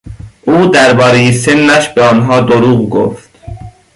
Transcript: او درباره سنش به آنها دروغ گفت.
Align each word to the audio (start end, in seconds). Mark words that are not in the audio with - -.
او 0.43 0.65
درباره 0.65 1.31
سنش 1.31 1.89
به 1.89 2.03
آنها 2.03 2.41
دروغ 2.41 2.89
گفت. 2.89 3.29